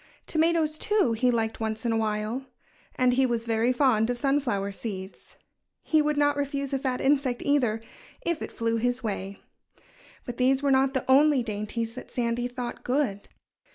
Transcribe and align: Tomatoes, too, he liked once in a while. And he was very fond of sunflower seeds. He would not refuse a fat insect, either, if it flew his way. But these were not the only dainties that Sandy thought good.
Tomatoes, 0.25 0.79
too, 0.79 1.13
he 1.13 1.29
liked 1.29 1.59
once 1.59 1.85
in 1.85 1.91
a 1.91 1.95
while. 1.97 2.47
And 2.95 3.13
he 3.13 3.27
was 3.27 3.45
very 3.45 3.71
fond 3.71 4.09
of 4.09 4.17
sunflower 4.17 4.71
seeds. 4.71 5.35
He 5.83 6.01
would 6.01 6.17
not 6.17 6.35
refuse 6.35 6.73
a 6.73 6.79
fat 6.79 6.99
insect, 7.01 7.43
either, 7.45 7.79
if 8.25 8.41
it 8.41 8.51
flew 8.51 8.77
his 8.77 9.03
way. 9.03 9.43
But 10.25 10.37
these 10.37 10.63
were 10.63 10.71
not 10.71 10.95
the 10.95 11.05
only 11.07 11.43
dainties 11.43 11.93
that 11.93 12.09
Sandy 12.09 12.47
thought 12.47 12.83
good. 12.83 13.29